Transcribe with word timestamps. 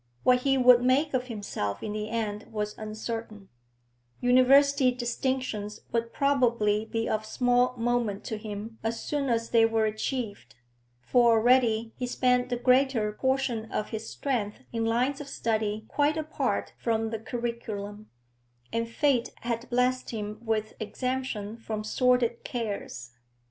What 0.23 0.39
he 0.41 0.57
would 0.57 0.81
make 0.81 1.13
of 1.13 1.27
himself 1.27 1.83
in 1.83 1.93
the 1.93 2.09
end 2.09 2.47
was 2.51 2.75
uncertain; 2.75 3.49
university 4.19 4.91
distinctions 4.91 5.81
would 5.91 6.11
probably 6.11 6.85
be 6.85 7.07
of 7.07 7.23
small 7.23 7.77
moment 7.77 8.23
to 8.23 8.37
him 8.39 8.79
as 8.83 9.03
soon 9.03 9.29
as 9.29 9.51
they 9.51 9.63
were 9.63 9.85
achieved, 9.85 10.55
for 11.01 11.33
already 11.37 11.93
he 11.97 12.07
spent 12.07 12.49
the 12.49 12.57
greater 12.57 13.11
portion 13.11 13.71
of 13.71 13.89
his 13.89 14.09
strength 14.09 14.63
in 14.73 14.85
lines 14.85 15.21
of 15.21 15.27
study 15.27 15.85
quite 15.87 16.17
apart 16.17 16.73
from 16.79 17.11
the 17.11 17.19
curriculum, 17.19 18.09
and 18.73 18.89
fate 18.89 19.29
had 19.41 19.69
blessed 19.69 20.09
him 20.09 20.39
with 20.43 20.73
exemption 20.79 21.57
from 21.57 21.83
sordid 21.83 22.43
cares. 22.43 23.11